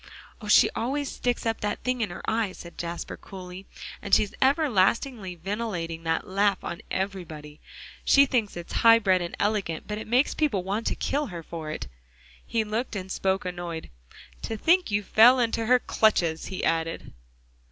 "Oh! 0.41 0.47
she 0.47 0.67
always 0.71 1.11
sticks 1.11 1.45
up 1.45 1.61
that 1.61 1.83
thing 1.83 2.01
in 2.01 2.09
her 2.09 2.23
eye," 2.27 2.53
said 2.53 2.75
Jasper 2.75 3.15
coolly, 3.17 3.67
"and 4.01 4.15
she's 4.15 4.33
everlastingly 4.41 5.35
ventilating 5.35 6.01
that 6.05 6.25
laugh 6.27 6.63
on 6.63 6.81
everybody. 6.89 7.59
She 8.03 8.25
thinks 8.25 8.57
it 8.57 8.71
high 8.73 8.97
bred 8.97 9.21
and 9.21 9.35
elegant, 9.39 9.87
but 9.87 9.99
it 9.99 10.07
makes 10.07 10.33
people 10.33 10.63
want 10.63 10.87
to 10.87 10.95
kill 10.95 11.27
her 11.27 11.43
for 11.43 11.69
it." 11.69 11.85
He 12.47 12.63
looked 12.63 12.95
and 12.95 13.11
spoke 13.11 13.45
annoyed. 13.45 13.91
"To 14.41 14.57
think 14.57 14.89
you 14.89 15.03
fell 15.03 15.37
into 15.39 15.67
her 15.67 15.77
clutches!" 15.77 16.47
he 16.47 16.63
added. 16.63 17.13